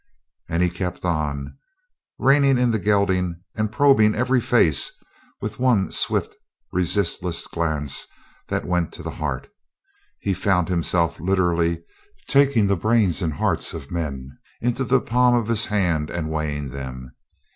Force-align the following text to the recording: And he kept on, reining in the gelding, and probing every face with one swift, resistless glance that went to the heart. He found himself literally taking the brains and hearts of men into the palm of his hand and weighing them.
And 0.49 0.63
he 0.63 0.69
kept 0.71 1.05
on, 1.05 1.55
reining 2.17 2.57
in 2.57 2.71
the 2.71 2.79
gelding, 2.79 3.39
and 3.53 3.71
probing 3.71 4.15
every 4.15 4.41
face 4.41 4.91
with 5.41 5.59
one 5.59 5.91
swift, 5.91 6.35
resistless 6.71 7.45
glance 7.45 8.07
that 8.47 8.65
went 8.65 8.91
to 8.93 9.03
the 9.03 9.11
heart. 9.11 9.47
He 10.17 10.33
found 10.33 10.69
himself 10.69 11.19
literally 11.19 11.83
taking 12.25 12.65
the 12.65 12.75
brains 12.75 13.21
and 13.21 13.33
hearts 13.33 13.75
of 13.75 13.91
men 13.91 14.35
into 14.59 14.83
the 14.83 14.99
palm 15.01 15.35
of 15.35 15.47
his 15.47 15.67
hand 15.67 16.09
and 16.09 16.31
weighing 16.31 16.69
them. 16.69 17.15